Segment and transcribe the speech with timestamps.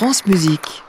[0.00, 0.82] France Musique.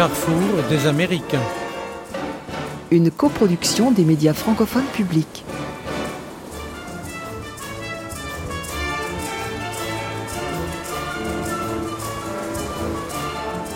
[0.00, 1.46] Carrefour des Américains.
[2.90, 5.44] Une coproduction des médias francophones publics.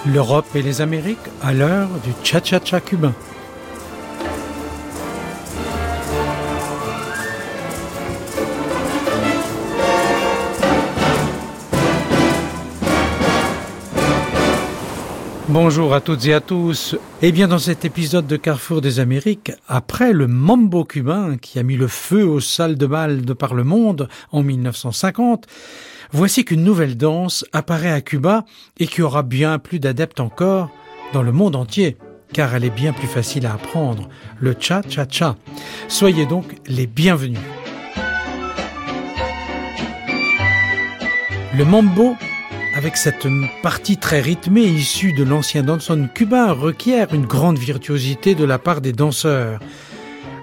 [0.07, 3.13] L'Europe et les Amériques à l'heure du cha-cha-cha cubain.
[15.55, 16.97] Bonjour à toutes et à tous.
[17.23, 21.63] Eh bien, dans cet épisode de Carrefour des Amériques, après le mambo cubain qui a
[21.63, 25.47] mis le feu aux salles de bal de par le monde en 1950,
[26.11, 28.45] voici qu'une nouvelle danse apparaît à Cuba
[28.81, 30.71] et qui aura bien plus d'adeptes encore
[31.13, 31.99] dans le monde entier,
[32.33, 34.09] car elle est bien plus facile à apprendre,
[34.41, 35.37] le cha-cha-cha.
[35.87, 37.39] Soyez donc les bienvenus.
[41.57, 42.17] Le mambo
[42.77, 43.27] avec cette
[43.63, 48.81] partie très rythmée issue de l'ancien danson cubain requiert une grande virtuosité de la part
[48.81, 49.61] des danseurs.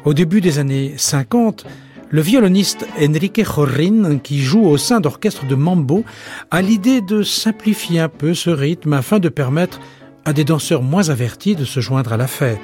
[0.05, 1.65] Au début des années 50,
[2.09, 6.05] le violoniste Enrique Jorrin, qui joue au sein d'orchestres de mambo,
[6.51, 9.79] a l'idée de simplifier un peu ce rythme afin de permettre
[10.23, 12.59] à des danseurs moins avertis de se joindre à la fête.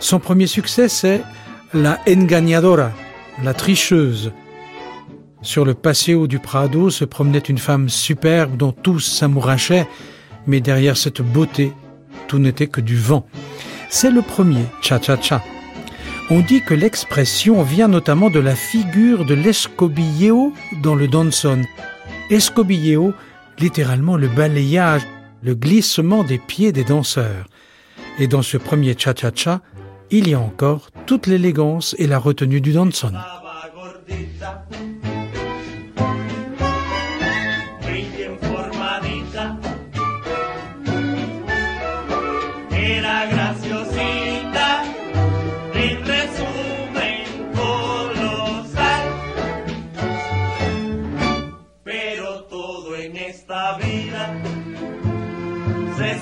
[0.00, 1.22] Son premier succès, c'est
[1.72, 2.90] la engañadora,
[3.42, 4.32] la tricheuse,
[5.42, 9.88] sur le paseo du Prado se promenait une femme superbe dont tous s'amourachaient,
[10.46, 11.72] mais derrière cette beauté,
[12.28, 13.26] tout n'était que du vent.
[13.90, 15.42] C'est le premier, cha-cha-cha.
[16.30, 20.52] On dit que l'expression vient notamment de la figure de l'escobilleo
[20.82, 21.60] dans le danson.
[22.30, 23.12] Escobilleo,
[23.58, 25.02] littéralement le balayage,
[25.42, 27.46] le glissement des pieds des danseurs.
[28.18, 29.60] Et dans ce premier cha-cha-cha,
[30.10, 33.12] il y a encore toute l'élégance et la retenue du danson.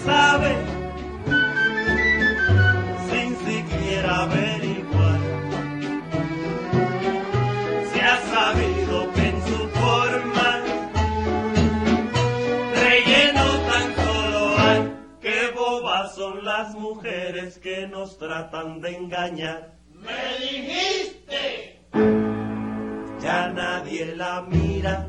[0.04, 0.56] sabe
[3.08, 5.20] sin siquiera averiguar.
[7.92, 10.48] Se ha sabido que en su forma
[12.74, 14.80] relleno tan solo hay.
[15.20, 19.74] Qué bobas son las mujeres que nos tratan de engañar.
[19.92, 21.80] Me dijiste.
[23.20, 25.08] Ya nadie la mira.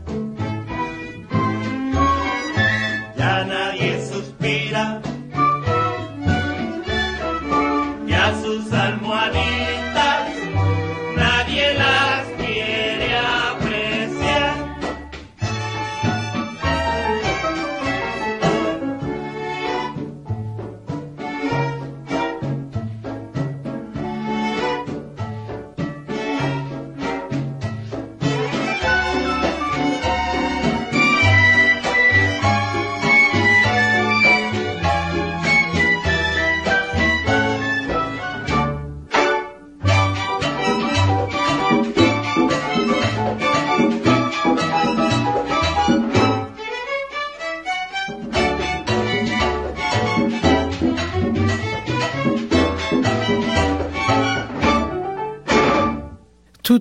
[3.18, 4.11] Ya nadie se
[4.42, 5.11] Mira.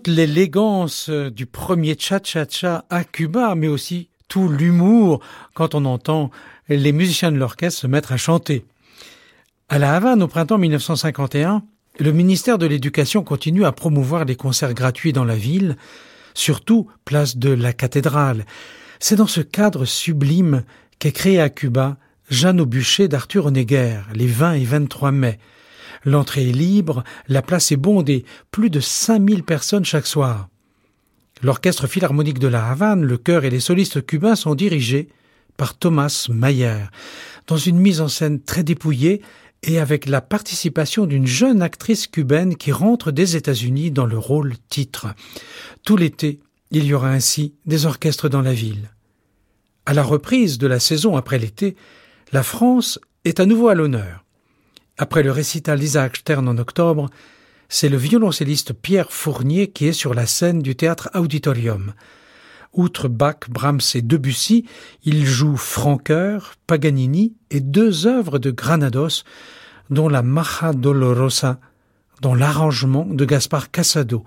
[0.06, 5.21] L'élégance du premier cha-cha-cha à Cuba, mais aussi tout l'humour
[5.55, 6.31] quand on entend
[6.69, 8.65] les musiciens de l'orchestre se mettre à chanter.
[9.69, 11.62] À La Havane, au printemps 1951,
[11.99, 15.76] le ministère de l'Éducation continue à promouvoir les concerts gratuits dans la ville,
[16.35, 18.46] surtout place de la cathédrale.
[19.00, 20.64] C'est dans ce cadre sublime
[20.99, 21.96] qu'est créé à Cuba
[22.31, 25.38] Jeanne au bûcher d'Arthur Honegger, les 20 et 23 mai.
[26.05, 30.49] L'entrée est libre, la place est bondée, plus de 5000 personnes chaque soir.
[31.43, 35.08] L'orchestre philharmonique de la Havane, le chœur et les solistes cubains sont dirigés
[35.56, 36.87] par Thomas Mayer,
[37.47, 39.23] dans une mise en scène très dépouillée
[39.62, 44.55] et avec la participation d'une jeune actrice cubaine qui rentre des États-Unis dans le rôle
[44.69, 45.08] titre.
[45.85, 48.91] Tout l'été, il y aura ainsi des orchestres dans la ville.
[49.87, 51.76] À la reprise de la saison après l'été,
[52.32, 54.25] la France est à nouveau à l'honneur.
[55.02, 57.08] Après le récital d'Isaac Stern en octobre,
[57.70, 61.94] c'est le violoncelliste Pierre Fournier qui est sur la scène du théâtre Auditorium.
[62.75, 64.67] Outre Bach, Brahms et Debussy,
[65.05, 69.25] il joue Francoeur, Paganini et deux œuvres de Granados,
[69.88, 71.61] dont la Maja Dolorosa,
[72.20, 74.26] dans l'arrangement de Gaspard Casado.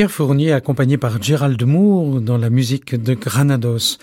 [0.00, 3.98] Pierre Fournier accompagné par Gérald Moore dans la musique de Granados.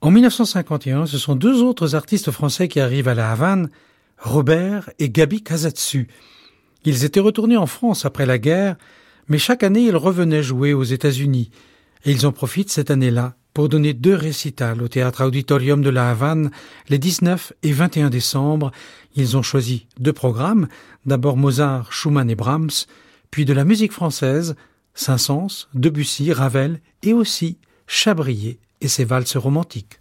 [0.00, 3.68] En 1951, ce sont deux autres artistes français qui arrivent à La Havane,
[4.16, 6.08] Robert et Gabi Kazatsu.
[6.86, 8.76] Ils étaient retournés en France après la guerre,
[9.28, 11.50] mais chaque année ils revenaient jouer aux États-Unis.
[12.06, 16.08] Et ils en profitent cette année-là pour donner deux récitals au Théâtre Auditorium de La
[16.08, 16.50] Havane
[16.88, 18.70] les 19 et 21 décembre.
[19.16, 20.66] Ils ont choisi deux programmes,
[21.04, 22.86] d'abord Mozart, Schumann et Brahms,
[23.30, 24.54] puis de la musique française,
[24.94, 30.00] Saint-Saëns, Debussy, Ravel et aussi Chabrier et ses valses romantiques.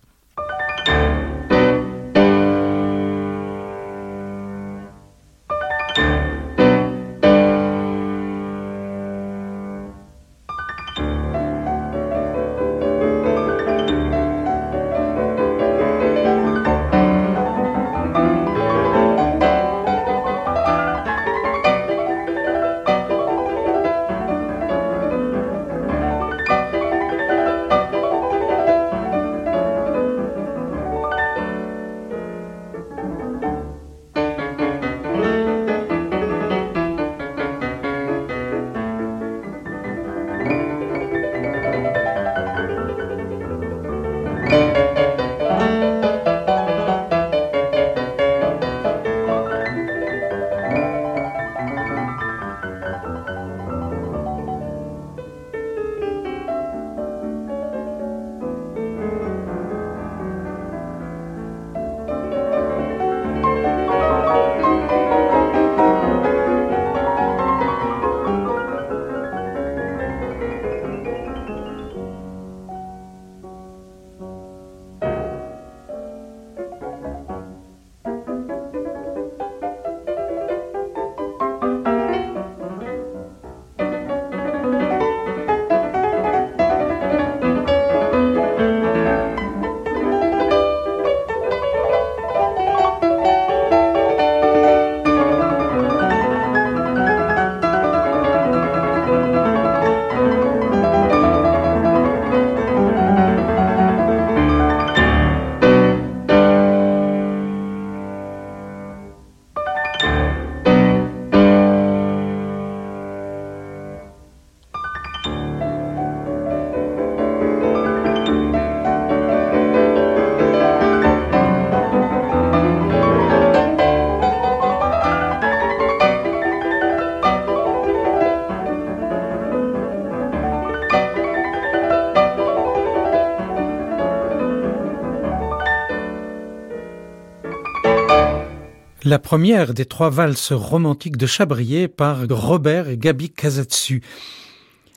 [139.06, 144.02] La première des trois valses romantiques de Chabrier par Robert et Gabi Casatsu.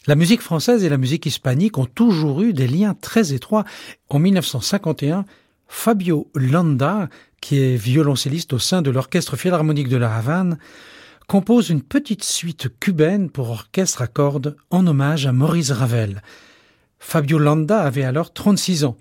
[0.06, 3.64] La musique française et la musique hispanique ont toujours eu des liens très étroits.
[4.08, 5.24] En 1951,
[5.66, 7.08] Fabio Landa,
[7.40, 10.58] qui est violoncelliste au sein de l'Orchestre Philharmonique de la Havane,
[11.26, 16.22] compose une petite suite cubaine pour orchestre à cordes en hommage à Maurice Ravel.
[17.00, 18.96] Fabio Landa avait alors 36 ans.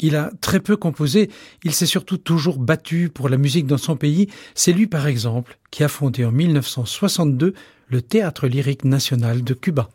[0.00, 1.30] Il a très peu composé,
[1.62, 4.28] il s'est surtout toujours battu pour la musique dans son pays.
[4.54, 7.54] C'est lui, par exemple, qui a fondé en 1962
[7.88, 9.88] le Théâtre lyrique national de Cuba.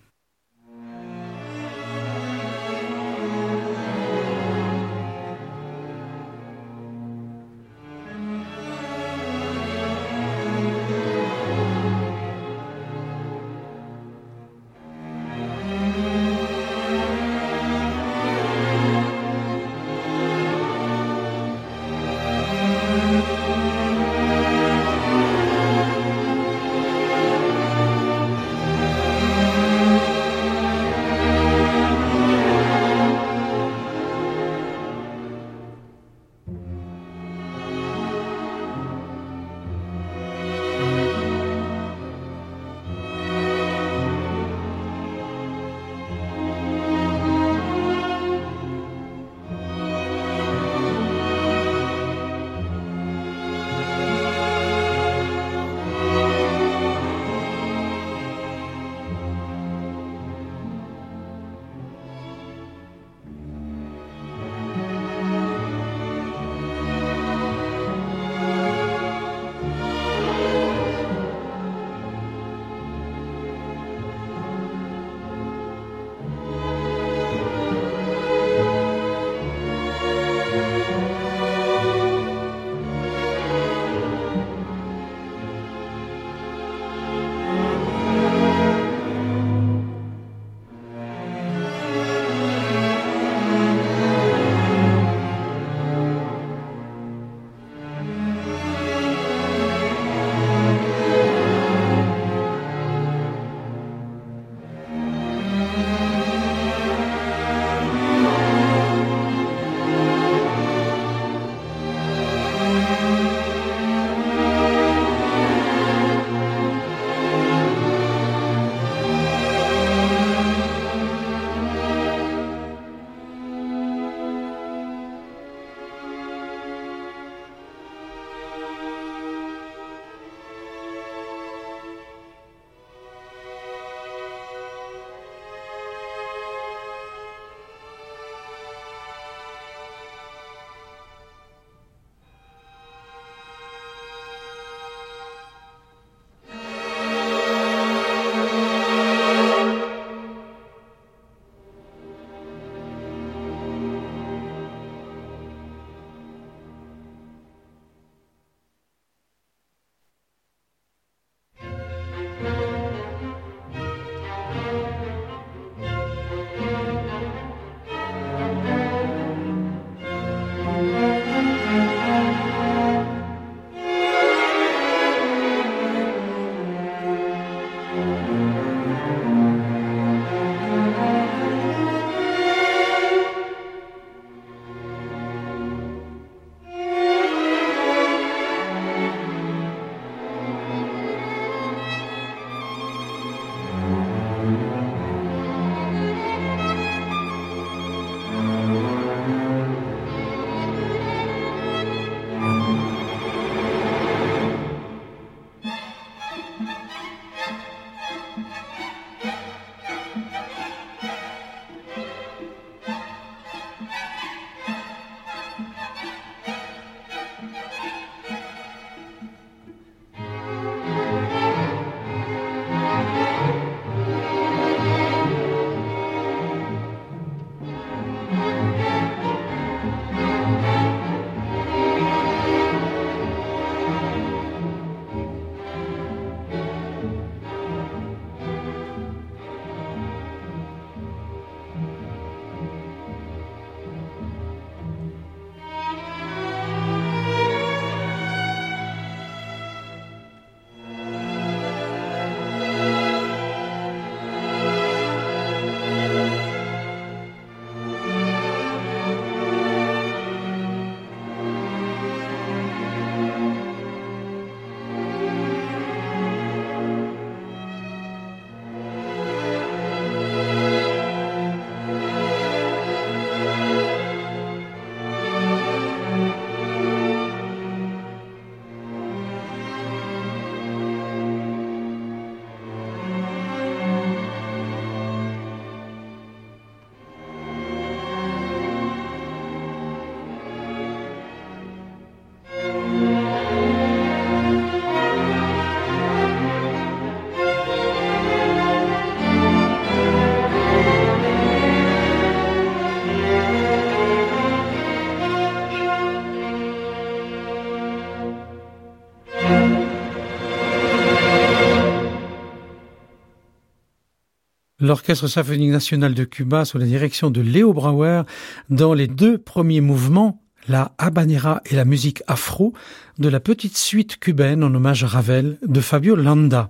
[314.80, 318.24] l'Orchestre symphonique national de Cuba sous la direction de Léo Brauer
[318.70, 322.74] dans les deux premiers mouvements, la habanera et la musique afro,
[323.18, 326.70] de la petite suite cubaine en hommage à Ravel de Fabio Landa.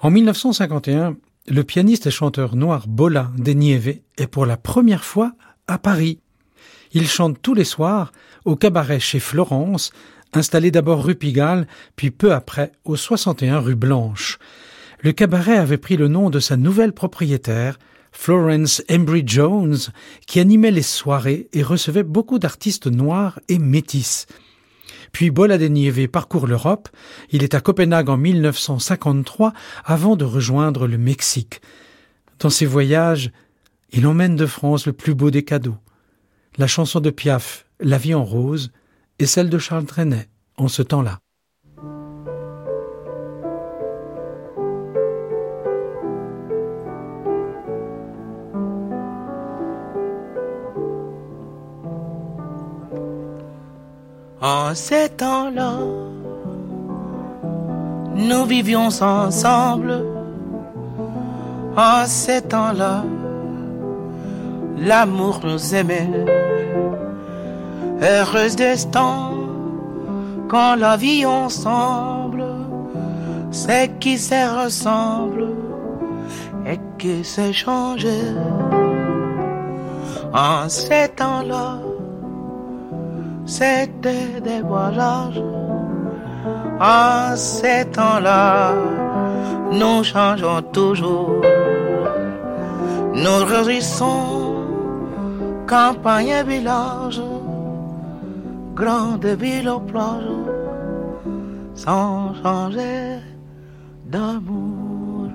[0.00, 1.16] En 1951,
[1.48, 5.32] le pianiste et chanteur noir Bola de Nieve est pour la première fois
[5.66, 6.20] à Paris.
[6.92, 8.12] Il chante tous les soirs
[8.44, 9.92] au cabaret chez Florence,
[10.32, 14.38] installé d'abord rue Pigalle, puis peu après au 61 rue Blanche.
[15.02, 17.78] Le cabaret avait pris le nom de sa nouvelle propriétaire,
[18.12, 19.78] Florence Embry Jones,
[20.28, 24.26] qui animait les soirées et recevait beaucoup d'artistes noirs et métis.
[25.10, 26.88] Puis Nieve parcourt l'Europe.
[27.30, 29.52] Il est à Copenhague en 1953
[29.84, 31.60] avant de rejoindre le Mexique.
[32.38, 33.32] Dans ses voyages,
[33.90, 35.76] il emmène de France le plus beau des cadeaux.
[36.58, 38.70] La chanson de Piaf, La vie en rose,
[39.18, 41.18] et celle de Charles Trenet, en ce temps-là.
[54.42, 55.74] En ces temps-là,
[58.16, 60.04] nous vivions ensemble.
[61.76, 63.04] En ces temps-là,
[64.78, 66.10] l'amour nous aimait.
[68.02, 69.30] Heureuse destin,
[70.48, 72.44] quand la vie ensemble,
[73.52, 75.50] c'est qui se ressemble
[76.66, 78.18] et qui s'est changé.
[80.34, 81.78] En ces temps-là,
[83.46, 85.42] c'était des voyages.
[86.80, 88.74] En ces temps-là,
[89.70, 91.40] nous changeons toujours.
[93.14, 94.42] Nous réussissons
[95.66, 97.22] campagne et village,
[98.74, 100.38] grande ville aux plages,
[101.74, 103.18] sans changer
[104.06, 105.28] d'amour.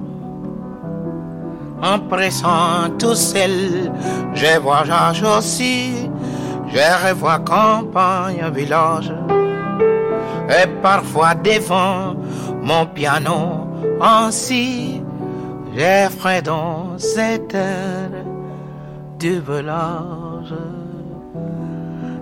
[1.81, 3.91] En pressant tout seul,
[4.33, 6.09] je voyage aussi
[6.77, 9.11] je revois campagne, village,
[10.49, 12.15] et parfois devant
[12.61, 13.67] mon piano,
[13.99, 15.01] ainsi,
[15.75, 18.25] j'effraie dans cette terre
[19.17, 20.53] du village.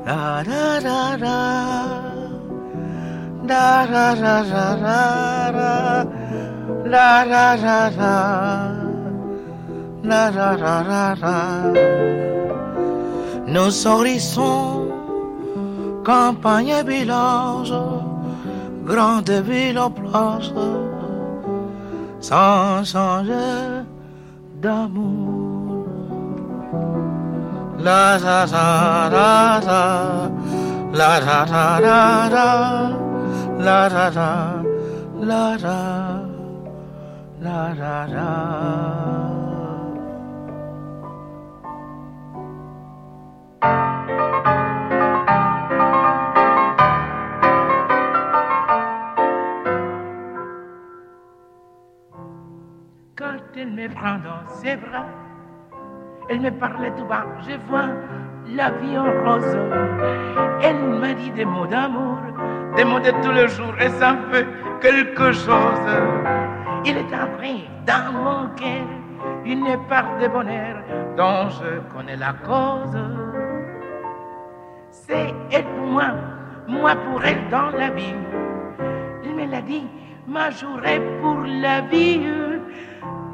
[0.05, 0.65] La la.
[3.47, 6.05] La la, la la la la.
[6.85, 8.71] La, la la la.
[10.03, 12.34] La, la la la la.
[13.55, 14.91] Nous sorrissons,
[16.03, 17.73] campagne et village,
[18.83, 20.53] grande ville aux plages,
[22.19, 23.85] sans changer
[24.61, 25.85] d'amour.
[27.79, 29.89] La la la la la,
[30.99, 32.49] la la la la la,
[33.67, 34.09] la la
[35.29, 35.79] la la
[37.41, 39.04] la la la.
[53.87, 55.05] Me prend dans ses bras.
[56.29, 57.89] Elle me parlait tout bas, je vois
[58.47, 59.57] la vie en rose.
[60.61, 62.17] Elle m'a dit des mots d'amour,
[62.75, 64.47] des mots de tous les jours, et ça fait
[64.81, 65.87] quelque chose.
[66.85, 68.87] Il est entré dans mon cœur
[69.45, 70.75] une part de bonheur
[71.17, 72.97] dont je connais la cause.
[74.89, 76.09] C'est elle pour moi,
[76.67, 78.15] moi pour elle dans la vie.
[79.23, 79.87] Il me l'a dit,
[80.27, 82.44] ma journée pour la vie.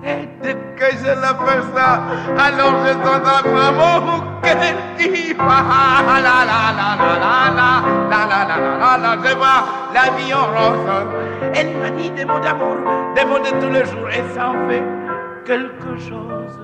[0.04, 2.02] Et dès que je la fais ça,
[2.38, 7.72] alors je à maman qu'elle dit la la la la la la la
[8.10, 9.62] la la la la je vois
[9.94, 11.06] la vie en rose.
[11.54, 12.78] Elle m'a dit des mots d'amour,
[13.16, 14.84] des mots de tous les jours, et ça en fait
[15.46, 16.60] quelque chose.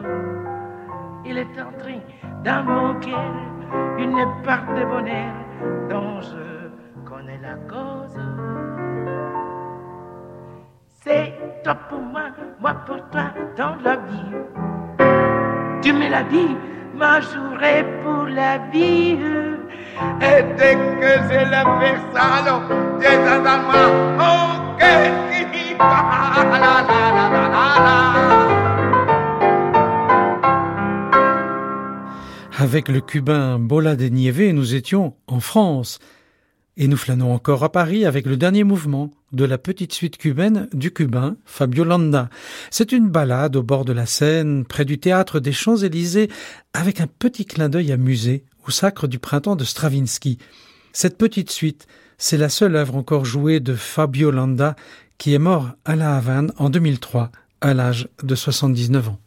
[1.26, 2.02] Il est entré
[2.44, 3.34] dans mon cœur
[4.00, 5.34] une part de bonheur
[5.90, 8.20] dont je connais la cause.
[11.04, 11.34] C'est
[11.68, 12.22] toi pour moi,
[12.62, 14.32] moi pour toi dans la vie.
[15.82, 16.56] Tu me l'as dit,
[16.96, 19.18] ma journée pour la vie.
[20.22, 21.64] Et dès que j'ai la
[22.16, 22.62] alors
[23.02, 23.84] j'ai dans moi,
[24.18, 27.46] oh, qu'est-ce la la la la la
[27.86, 27.98] la.
[32.60, 36.00] Avec le cubain Bola de Nieve, nous étions en France.
[36.80, 40.70] Et nous flânons encore à Paris avec le dernier mouvement de la petite suite cubaine
[40.74, 42.30] du cubain Fabio Landa.
[42.70, 46.30] C'est une balade au bord de la Seine, près du théâtre des Champs-Élysées,
[46.74, 50.38] avec un petit clin d'œil amusé au sacre du printemps de Stravinsky.
[50.94, 51.88] Cette petite suite,
[52.20, 54.76] c'est la seule œuvre encore jouée de Fabio Landa,
[55.18, 59.20] qui est mort à La Havane en 2003, à l'âge de 79 ans.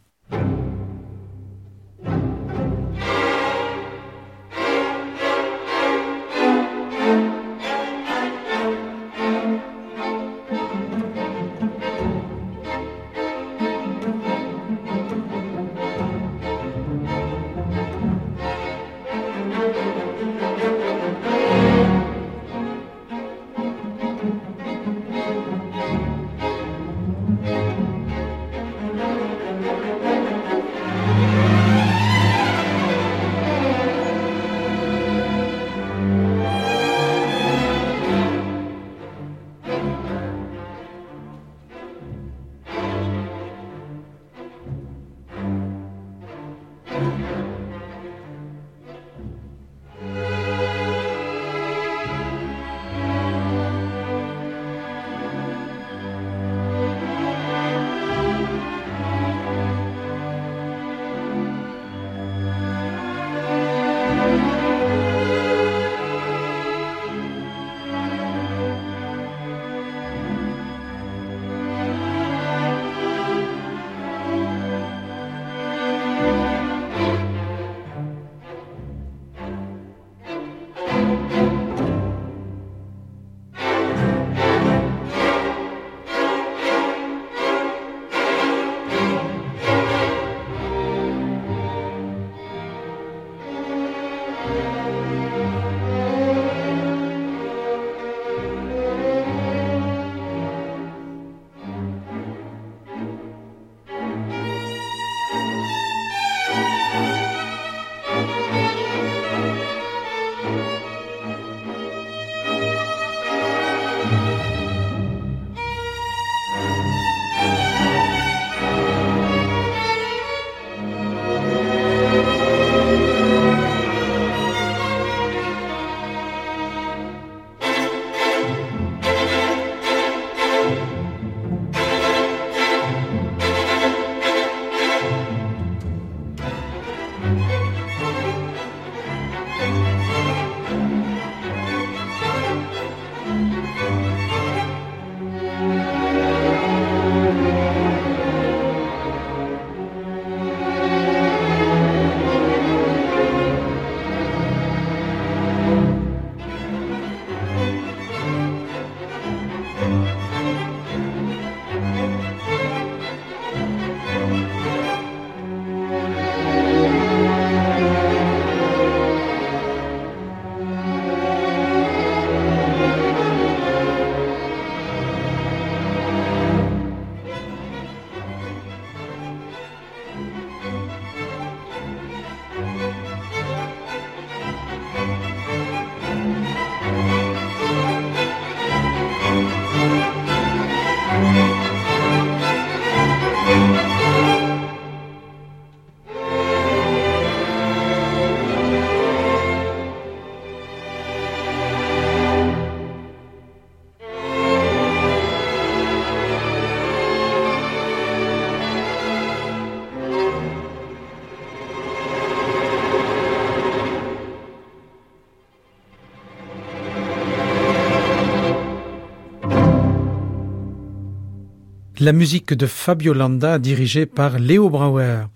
[222.00, 225.26] La musique de Fabio Landa dirigée par Léo Brauer.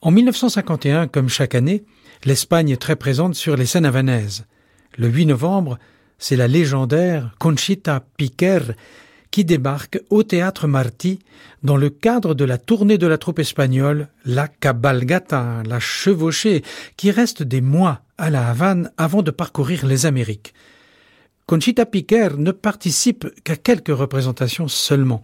[0.00, 1.84] En 1951, comme chaque année,
[2.24, 4.46] l'Espagne est très présente sur les scènes havanaises.
[4.96, 5.78] Le 8 novembre,
[6.18, 8.60] c'est la légendaire Conchita Piquer
[9.30, 11.18] qui débarque au théâtre Martí
[11.62, 16.62] dans le cadre de la tournée de la troupe espagnole La Cabalgata, la chevauchée,
[16.96, 20.54] qui reste des mois à la Havane avant de parcourir les Amériques.
[21.48, 25.22] Conchita Piquer ne participe qu'à quelques représentations seulement.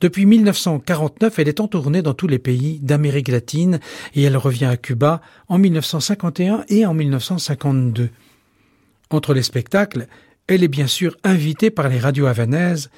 [0.00, 3.80] Depuis 1949, elle est en tournée dans tous les pays d'Amérique latine
[4.14, 8.10] et elle revient à Cuba en 1951 et en 1952.
[9.10, 10.06] Entre les spectacles,
[10.46, 12.88] elle est bien sûr invitée par les radios havanaises,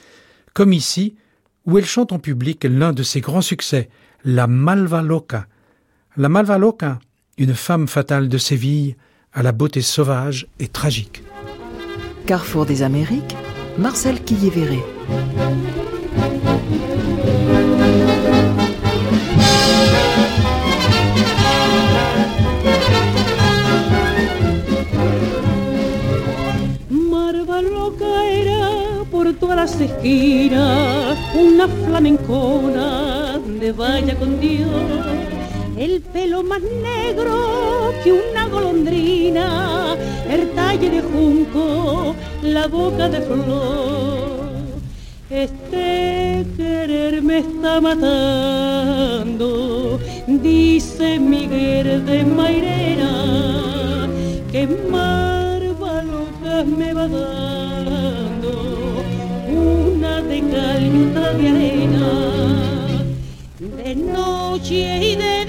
[0.52, 1.16] comme ici,
[1.64, 3.88] où elle chante en public l'un de ses grands succès,
[4.26, 5.46] La Malva Loca.
[6.18, 6.98] La Malva Loca,
[7.38, 8.96] une femme fatale de Séville,
[9.32, 11.22] à la beauté sauvage et tragique.
[12.26, 13.36] Carrefour des Amériques,
[13.78, 14.80] Marcel Quillévéré.
[29.42, 34.68] todas las esquinas una flamencona donde vaya con Dios.
[35.82, 39.96] El pelo más negro que una golondrina,
[40.30, 44.52] el talle de junco, la boca de flor.
[45.28, 48.78] Este querer me está matando,
[50.28, 54.08] dice Miguel de Mairena,
[54.52, 58.52] que marva loca me va dando
[59.48, 62.12] una de cal y otra de arena,
[63.58, 65.41] de noche y de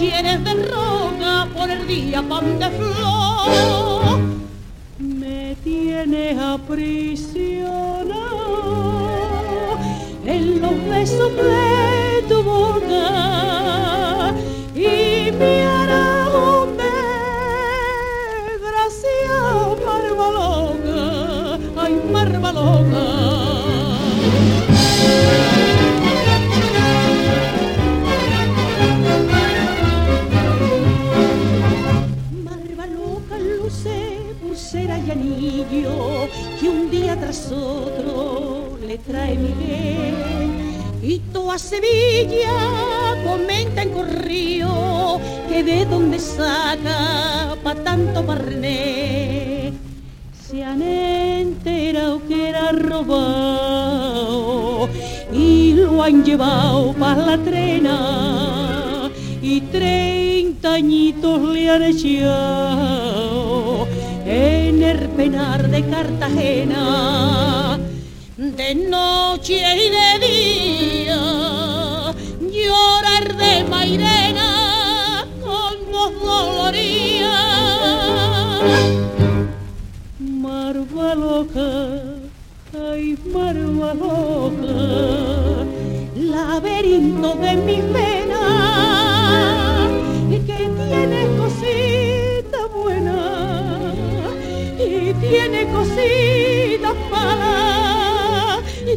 [0.00, 4.18] Eres de roca, por el día pan de flor.
[4.98, 7.13] Me tienes aprisionado
[41.02, 49.72] Y toda Sevilla comenta en corrío que de dónde saca pa' tanto parné.
[50.48, 54.88] Se han enterado que era robado
[55.32, 59.10] y lo han llevado pa' la trena
[59.42, 63.86] y treinta añitos le han echado
[64.26, 67.73] en el penar de Cartagena.
[68.56, 71.20] De noche y de día
[72.52, 77.34] llorar de Mairena con voz doloría.
[80.20, 81.70] Marva loca,
[82.90, 84.76] ay marva loca,
[86.14, 88.42] laberinto de mi pena,
[90.30, 90.38] que
[90.88, 93.94] tiene cositas buenas,
[94.78, 97.83] y tiene cositas malas,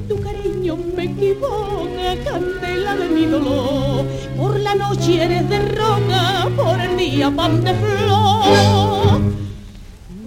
[0.02, 4.06] tu cariño me equivoca, candela de mi dolor,
[4.38, 9.20] por la noche eres de roca, por el día pan de flor.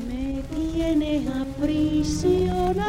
[0.08, 2.80] Me tienes aprisionado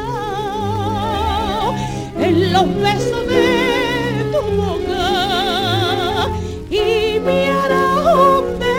[2.18, 6.28] en los besos de tu boca
[6.68, 8.76] y mi aragón de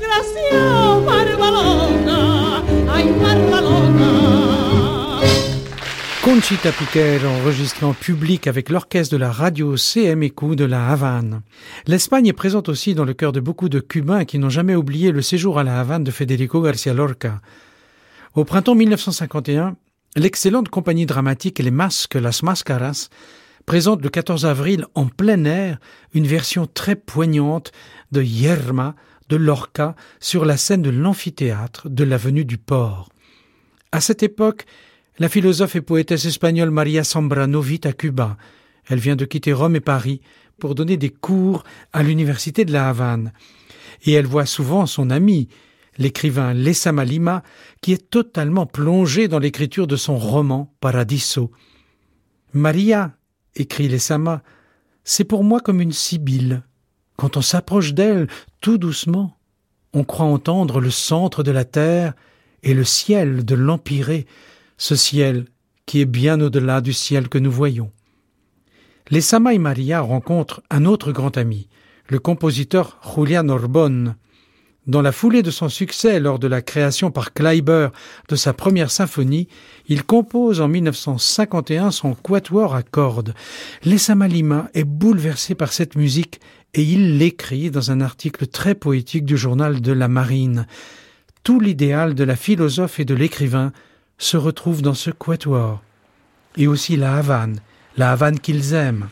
[0.00, 0.62] gracia
[1.04, 3.87] marvalona, ay marvalona.
[6.38, 11.42] Conchita Piquer enregistrée en public avec l'orchestre de la radio CMEQ de la Havane.
[11.88, 15.10] L'Espagne est présente aussi dans le cœur de beaucoup de Cubains qui n'ont jamais oublié
[15.10, 17.40] le séjour à la Havane de Federico García Lorca.
[18.36, 19.74] Au printemps 1951,
[20.14, 23.08] l'excellente compagnie dramatique Les Masques, Las Máscaras,
[23.66, 25.80] présente le 14 avril en plein air
[26.14, 27.72] une version très poignante
[28.12, 28.94] de Yerma
[29.28, 33.08] de Lorca sur la scène de l'amphithéâtre de l'avenue du Port.
[33.90, 34.66] À cette époque,
[35.18, 38.36] la philosophe et poétesse espagnole Maria Zambrano vit à Cuba.
[38.86, 40.20] Elle vient de quitter Rome et Paris
[40.58, 43.32] pour donner des cours à l'université de la Havane.
[44.04, 45.48] Et elle voit souvent son ami,
[45.98, 47.42] l'écrivain Lessama Lima,
[47.80, 51.50] qui est totalement plongé dans l'écriture de son roman Paradiso.
[52.52, 53.16] Maria,
[53.56, 54.42] écrit Lessama,
[55.04, 56.62] c'est pour moi comme une sibylle.
[57.16, 58.28] Quand on s'approche d'elle,
[58.60, 59.36] tout doucement,
[59.92, 62.14] on croit entendre le centre de la terre
[62.62, 64.26] et le ciel de l'empyrée,
[64.78, 65.46] ce ciel
[65.84, 67.90] qui est bien au-delà du ciel que nous voyons.
[69.10, 71.68] Les Sama Maria rencontrent un autre grand ami,
[72.08, 74.14] le compositeur Julian Orbon.
[74.86, 77.88] Dans la foulée de son succès lors de la création par Kleiber
[78.28, 79.48] de sa première symphonie,
[79.86, 83.34] il compose en 1951 son quatuor à cordes.
[83.84, 86.40] Lessama Lima est bouleversé par cette musique
[86.74, 90.66] et il l'écrit dans un article très poétique du journal de la Marine.
[91.44, 93.72] Tout l'idéal de la philosophe et de l'écrivain
[94.18, 95.80] se retrouve dans ce quatuor.
[96.56, 97.60] Et aussi la Havane,
[97.96, 99.08] la Havane qu'ils aiment.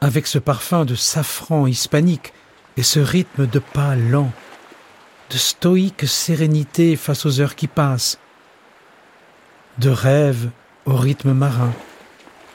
[0.00, 2.32] Avec ce parfum de safran hispanique
[2.76, 4.30] et ce rythme de pas lent,
[5.30, 8.18] de stoïque sérénité face aux heures qui passent,
[9.78, 10.50] de rêve
[10.86, 11.72] au rythme marin,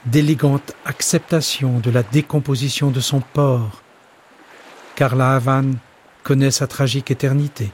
[0.06, 3.82] d'élégante acceptation de la décomposition de son port,
[4.94, 5.78] car la Havane
[6.22, 7.70] connaît sa tragique éternité.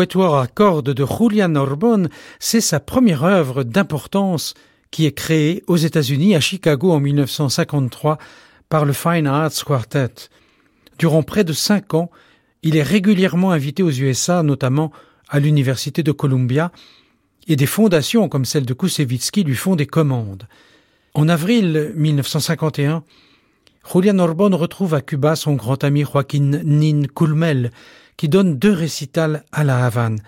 [0.00, 4.54] Quatuor à cordes de Julian Orbon, c'est sa première œuvre d'importance
[4.90, 8.16] qui est créée aux États-Unis à Chicago en 1953
[8.70, 10.30] par le Fine Arts Quartet.
[10.98, 12.10] Durant près de cinq ans,
[12.62, 14.90] il est régulièrement invité aux USA, notamment
[15.28, 16.72] à l'Université de Columbia,
[17.46, 20.48] et des fondations comme celle de Kusevitsky lui font des commandes.
[21.12, 23.04] En avril 1951,
[23.92, 27.70] Julian Orbon retrouve à Cuba son grand ami Joaquin Nin Culmel,
[28.20, 30.20] qui donne deux récitals à la Havane.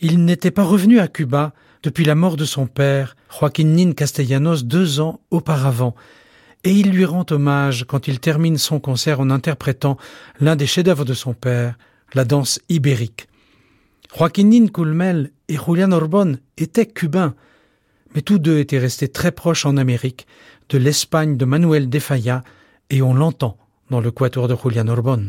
[0.00, 1.52] Il n'était pas revenu à Cuba
[1.84, 5.94] depuis la mort de son père, Joaquin Nin Castellanos, deux ans auparavant,
[6.64, 9.96] et il lui rend hommage quand il termine son concert en interprétant
[10.40, 11.78] l'un des chefs-d'œuvre de son père,
[12.14, 13.28] la danse ibérique.
[14.18, 17.36] Joaquin Nin Culmel et Julian Orbon étaient cubains,
[18.12, 20.26] mais tous deux étaient restés très proches en Amérique
[20.68, 22.00] de l'Espagne de Manuel de
[22.90, 23.56] et on l'entend
[23.88, 25.28] dans le quatuor de Julian Orbon.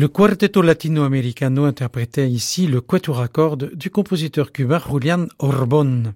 [0.00, 3.28] Le Quartetto Latino-Americano interprétait ici le quatuor à
[3.74, 6.14] du compositeur cubain Julian Orbon.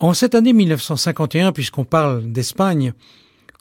[0.00, 2.92] En cette année 1951, puisqu'on parle d'Espagne,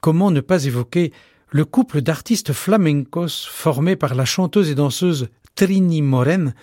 [0.02, 1.14] comment ne pas évoquer
[1.52, 6.56] le couple d'artistes flamencos formé par la chanteuse et danseuse Trini Moren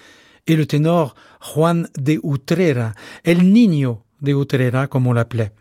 [0.48, 5.52] et le ténor Juan de Utrera, El Niño de Utrera comme on l'appelait.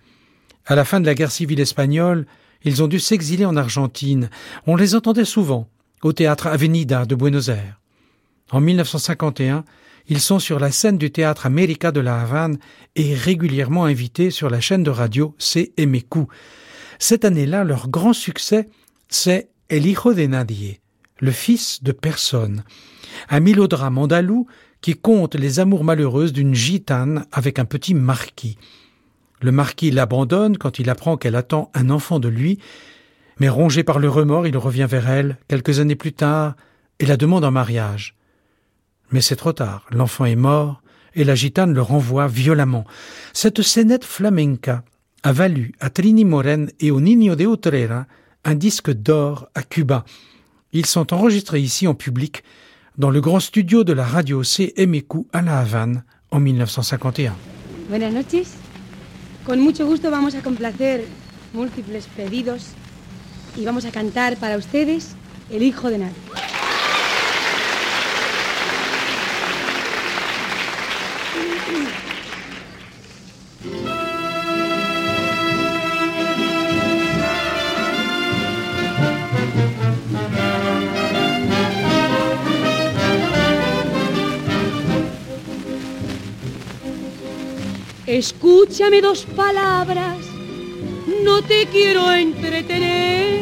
[0.65, 2.25] À la fin de la guerre civile espagnole,
[2.63, 4.31] ils ont dû s'exiler en Argentine.
[4.65, 5.69] On les entendait souvent
[6.03, 7.79] au théâtre Avenida de Buenos Aires.
[8.51, 9.63] En 1951,
[10.07, 12.57] ils sont sur la scène du théâtre América de la Havane
[12.95, 16.25] et régulièrement invités sur la chaîne de radio CMQ.
[16.97, 18.69] Cette année-là, leur grand succès,
[19.07, 20.79] c'est El hijo de nadie,
[21.19, 22.63] le fils de personne,
[23.29, 24.47] un mélodrame andalou
[24.81, 28.57] qui compte les amours malheureuses d'une gitane avec un petit marquis.
[29.41, 32.59] Le marquis l'abandonne quand il apprend qu'elle attend un enfant de lui
[33.39, 36.55] mais rongé par le remords, il revient vers elle, quelques années plus tard,
[36.99, 38.15] et la demande en mariage.
[39.11, 40.81] Mais c'est trop tard, l'enfant est mort,
[41.15, 42.85] et la gitane le renvoie violemment.
[43.33, 44.83] Cette scénette flamenca
[45.23, 48.05] a valu à Trini Moren et au Niño de Utrera
[48.45, 50.05] un disque d'or à Cuba.
[50.71, 52.43] Ils sont enregistrés ici en public
[52.97, 57.35] dans le grand studio de la radio CMQ à La Havane en 1951.
[57.89, 58.53] Buenas noches.
[59.45, 61.05] Con mucho gusto vamos a complacer
[61.53, 62.73] múltiples pedidos
[63.59, 65.09] y vamos a cantar para ustedes
[65.49, 66.15] El Hijo de Nadie.
[88.07, 90.28] Escúchame dos palabras
[91.23, 93.41] no te quiero entretener,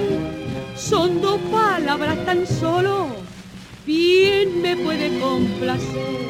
[0.76, 3.08] son dos palabras tan solo,
[3.86, 6.28] bien me puede complacer.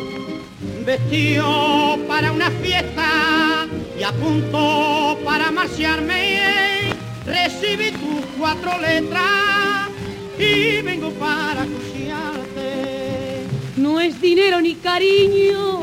[0.86, 3.68] Vestido para una fiesta
[4.00, 6.93] y a punto para marcharme,
[7.26, 9.89] recibí tus cuatro letras
[10.39, 12.38] y vengo para cruciar
[14.08, 15.82] es dinero ni cariño,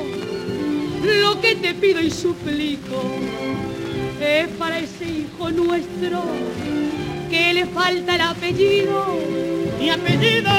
[1.22, 3.02] lo que te pido y suplico
[4.24, 6.22] es para ese hijo nuestro
[7.30, 9.18] que le falta el apellido.
[9.78, 10.50] Mi apellido,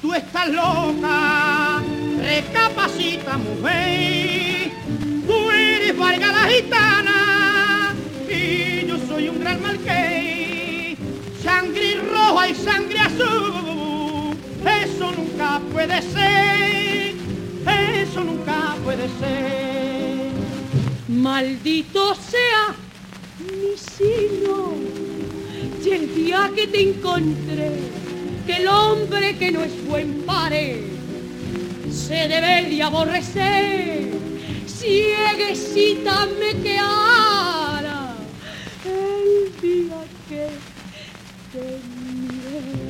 [0.00, 1.82] tú estás loca,
[2.22, 4.70] recapacita mujer,
[5.26, 7.94] tú eres Vargas la gitana
[8.28, 10.96] y yo soy un gran marqués,
[11.42, 14.36] sangre roja y sangre azul,
[14.82, 17.14] eso nunca puede ser,
[18.02, 18.69] eso nunca.
[21.20, 22.74] Maldito sea
[23.40, 24.72] mi signo.
[25.84, 27.72] Y el día que te encontré,
[28.46, 30.82] que el hombre que no es buen pare
[31.92, 34.10] se debe de aborrecer.
[34.66, 38.14] Cieguecita me quedara
[38.86, 40.48] el día que
[41.52, 41.80] te
[42.22, 42.89] miré.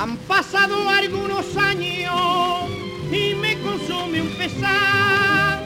[0.00, 2.70] Han pasado algunos años
[3.12, 5.62] y me consume un pesar.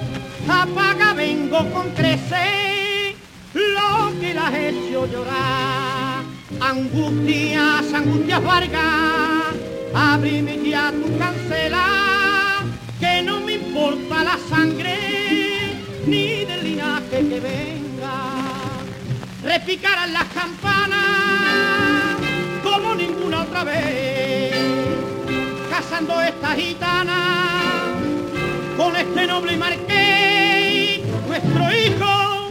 [0.49, 3.15] Apaga, vengo con trece,
[3.55, 6.25] lo que la has hecho llorar.
[6.61, 9.55] Angustias, angustias Vargas,
[9.95, 12.65] ábreme ya tu cancela,
[12.99, 14.99] que no me importa la sangre
[16.09, 18.17] ni del linaje que venga.
[19.45, 21.45] Repicarán las campanas
[22.65, 24.14] como ninguna otra vez,
[25.97, 27.95] esta gitana
[28.77, 32.51] con este noble marqués, nuestro hijo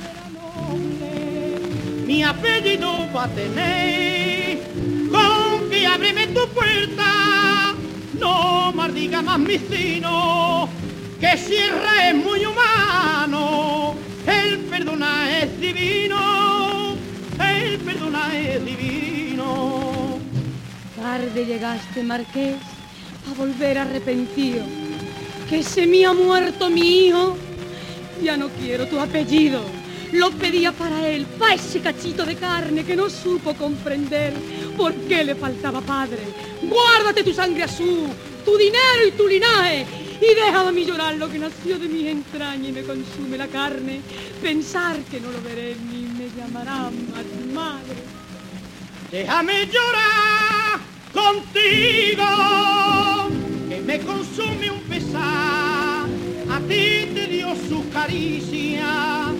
[0.00, 4.62] será noble, mi apellido va a tener,
[5.10, 7.74] con que ábreme tu puerta,
[8.18, 10.66] no maldiga más mi sino,
[11.20, 13.94] que Sierra es muy humano,
[14.26, 16.94] el perdona es divino,
[17.38, 20.09] el perdona es divino.
[21.00, 22.56] Tarde llegaste, Marqués,
[23.30, 24.62] a volver arrepentido.
[25.48, 27.38] Que se me ha muerto mi hijo.
[28.22, 29.62] Ya no quiero tu apellido.
[30.12, 34.34] Lo pedía para él, para ese cachito de carne que no supo comprender
[34.76, 36.18] por qué le faltaba padre.
[36.62, 38.08] Guárdate tu sangre azul,
[38.44, 39.86] tu dinero y tu linaje.
[40.20, 44.02] Y déjame a llorar lo que nació de mis entrañas y me consume la carne.
[44.42, 47.96] Pensar que no lo veré ni me llamará más madre.
[49.10, 50.49] Déjame llorar
[51.12, 52.26] contigo,
[53.68, 56.06] que me consume un pesar.
[56.50, 59.32] A ti te dio su caricia,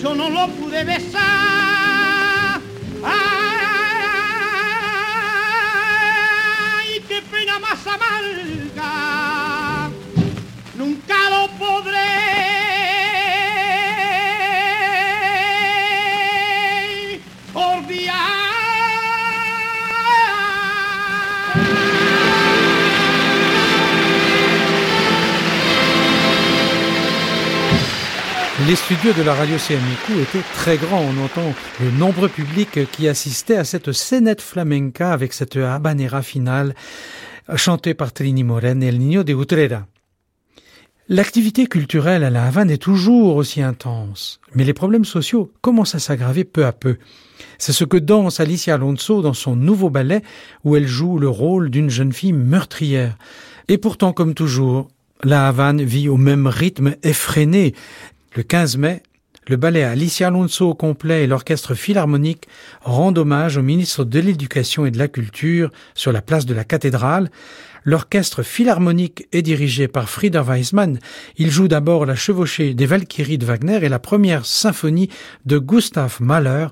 [0.00, 2.60] yo no lo pude besar.
[3.04, 3.20] Ay,
[7.08, 9.15] qué pena más amarga,
[28.66, 31.00] Les studios de la radio CMIQ étaient très grands.
[31.00, 36.74] On entend le nombreux public qui assistait à cette scénette flamenca avec cette habanera finale
[37.54, 39.86] chantée par Trini Moren et El Niño de Utrera.
[41.08, 46.00] L'activité culturelle à La Havane est toujours aussi intense, mais les problèmes sociaux commencent à
[46.00, 46.96] s'aggraver peu à peu.
[47.58, 50.22] C'est ce que danse Alicia Alonso dans son nouveau ballet
[50.64, 53.16] où elle joue le rôle d'une jeune fille meurtrière.
[53.68, 54.88] Et pourtant, comme toujours,
[55.22, 57.74] La Havane vit au même rythme effréné.
[58.36, 59.02] Le 15 mai,
[59.48, 62.46] le ballet Alicia Alonso au complet et l'orchestre philharmonique
[62.82, 66.64] rendent hommage au ministre de l'Éducation et de la Culture sur la place de la
[66.64, 67.30] cathédrale.
[67.84, 70.98] L'orchestre philharmonique est dirigé par Frieder Weissmann.
[71.38, 75.08] Il joue d'abord la chevauchée des Valkyries de Wagner et la première symphonie
[75.46, 76.66] de Gustav Mahler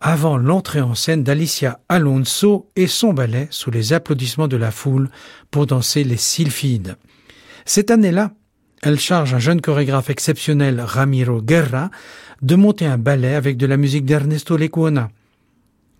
[0.00, 5.10] avant l'entrée en scène d'Alicia Alonso et son ballet sous les applaudissements de la foule
[5.50, 6.96] pour danser les sylphides.
[7.66, 8.32] Cette année-là,
[8.82, 11.90] elle charge un jeune chorégraphe exceptionnel, Ramiro Guerra,
[12.42, 15.10] de monter un ballet avec de la musique d'Ernesto Lecuona.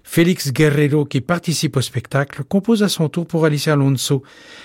[0.02, 4.22] Félix Guerrero, qui participe au spectacle, compose à son tour pour Alicia Alonso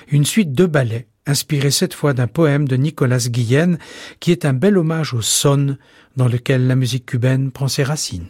[0.07, 3.77] une suite de ballets, inspirée cette fois d'un poème de Nicolas Guillen,
[4.19, 5.77] qui est un bel hommage au son
[6.15, 8.29] dans lequel la musique cubaine prend ses racines.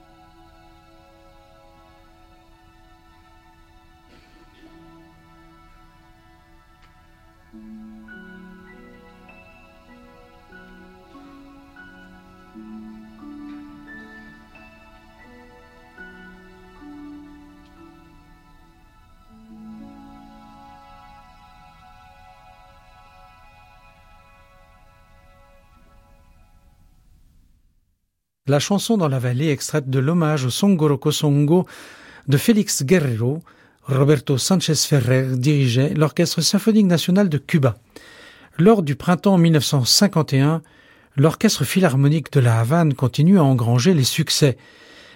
[28.51, 31.65] La chanson dans la vallée extraite de l'hommage au Songoro Songo
[32.27, 33.41] de Félix Guerrero,
[33.83, 37.77] Roberto Sanchez Ferrer dirigeait l'Orchestre symphonique national de Cuba.
[38.57, 40.61] Lors du printemps 1951,
[41.15, 44.57] l'Orchestre philharmonique de la Havane continue à engranger les succès.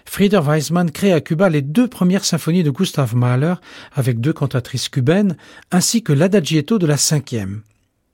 [0.06, 3.56] Frieder Weismann crée à Cuba les deux premières symphonies de Gustav Mahler
[3.92, 5.36] avec deux cantatrices cubaines
[5.72, 7.64] ainsi que l'adagietto de la cinquième.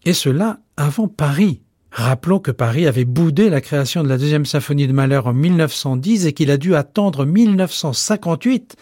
[0.04, 1.62] Et cela avant Paris.
[1.92, 6.26] Rappelons que Paris avait boudé la création de la deuxième symphonie de Mahler en 1910
[6.26, 8.78] et qu'il a dû attendre 1958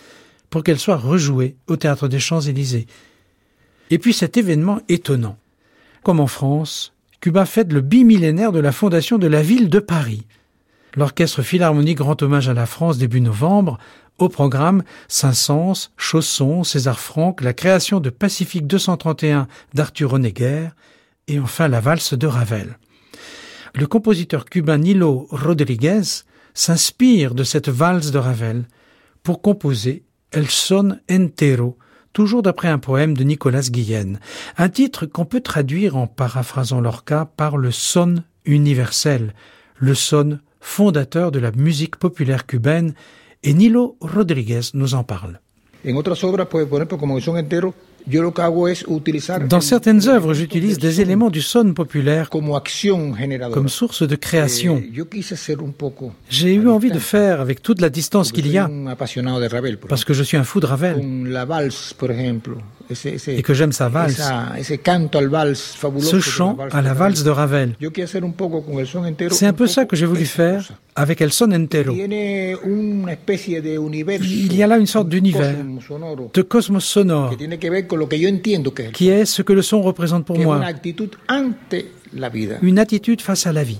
[0.51, 2.85] pour qu'elle soit rejouée au théâtre des Champs-Élysées.
[3.89, 5.37] Et puis cet événement étonnant.
[6.03, 10.27] Comme en France, Cuba fête le bimillénaire de la fondation de la ville de Paris.
[10.95, 13.79] L'orchestre philharmonique rend hommage à la France début novembre.
[14.19, 20.69] Au programme, Saint-Saëns, Chausson, César Franck, la création de Pacifique 231 d'Arthur Honegger
[21.27, 22.77] et enfin la valse de Ravel
[23.75, 26.01] le compositeur cubain Nilo Rodriguez
[26.53, 28.65] s'inspire de cette valse de Ravel
[29.23, 31.77] pour composer El son entero,
[32.13, 34.19] toujours d'après un poème de Nicolas Guillen,
[34.57, 39.33] un titre qu'on peut traduire en paraphrasant Lorca par le son universel,
[39.77, 42.93] le son fondateur de la musique populaire cubaine,
[43.43, 45.39] et Nilo Rodriguez nous en parle.
[49.49, 54.81] Dans certaines œuvres, j'utilise des éléments du son populaire comme source de création.
[54.83, 55.03] Eh,
[56.29, 58.69] J'ai eu envie de faire avec toute la distance qu'il y a,
[59.87, 61.01] parce que je suis un fou de Ravel,
[63.27, 64.21] et que j'aime sa valse,
[65.99, 67.75] ce chant à la valse de Ravel.
[69.29, 70.69] C'est un peu ça que j'ai voulu faire
[70.99, 71.93] avec El Son Entero.
[71.93, 72.13] Il
[74.55, 75.55] y a là une sorte d'univers,
[76.33, 77.37] de cosmos sonore,
[78.93, 80.61] qui est ce que le son représente pour moi,
[82.61, 83.79] une attitude face à la vie.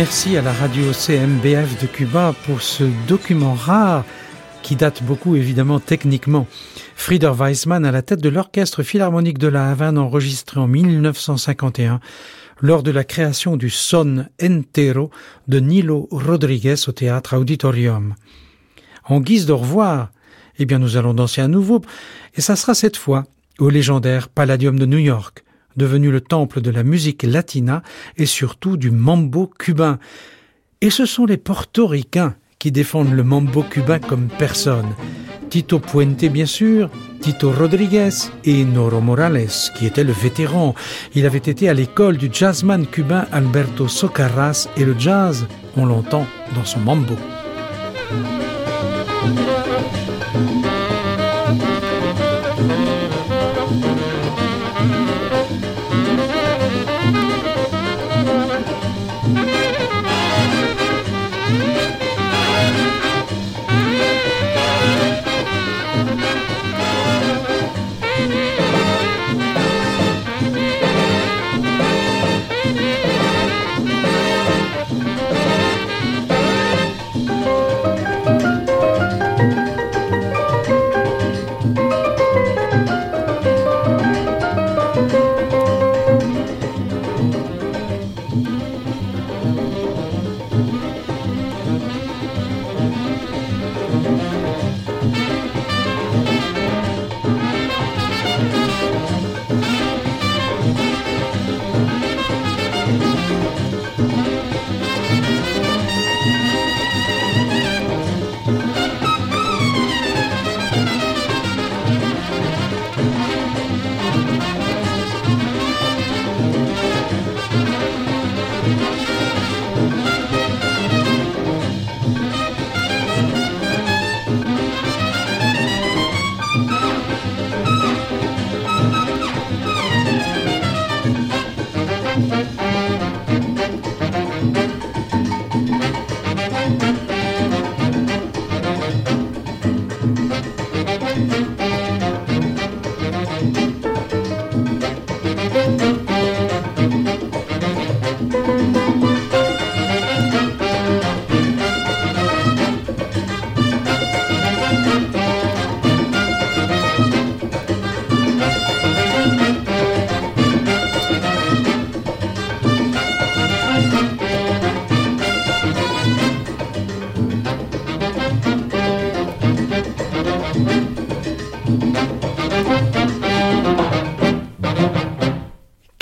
[0.00, 4.06] Merci à la radio CMBF de Cuba pour ce document rare
[4.62, 6.46] qui date beaucoup évidemment techniquement.
[6.96, 12.00] Frieder Weissmann à la tête de l'orchestre philharmonique de la Havane enregistré en 1951
[12.62, 15.10] lors de la création du Son Entero
[15.48, 18.14] de Nilo Rodriguez au théâtre Auditorium.
[19.04, 20.12] En guise de revoir,
[20.58, 21.82] eh bien nous allons danser à nouveau,
[22.36, 23.26] et ça sera cette fois
[23.58, 25.44] au légendaire Palladium de New York,
[25.76, 27.82] devenu le temple de la musique latina
[28.16, 29.98] et surtout du mambo cubain.
[30.80, 34.88] Et ce sont les portoricains qui défendent le mambo cubain comme personne.
[35.50, 36.90] Tito Puente, bien sûr,
[37.20, 38.10] Tito Rodriguez
[38.44, 40.74] et Noro Morales, qui était le vétéran.
[41.14, 45.46] Il avait été à l'école du jazzman cubain Alberto Socarras et le jazz,
[45.76, 47.16] on l'entend dans son mambo.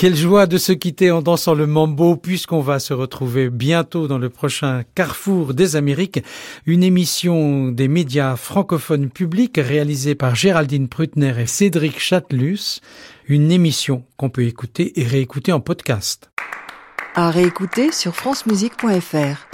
[0.09, 4.16] Quelle joie de se quitter en dansant le mambo puisqu'on va se retrouver bientôt dans
[4.16, 6.24] le prochain Carrefour des Amériques,
[6.64, 12.80] une émission des médias francophones publics réalisée par Géraldine Prutner et Cédric Chatelus,
[13.26, 16.30] une émission qu'on peut écouter et réécouter en podcast.
[17.14, 19.47] À réécouter sur francemusique.fr.